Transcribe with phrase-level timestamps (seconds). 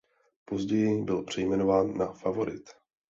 [0.45, 2.69] Později byl přejmenován na Favorit.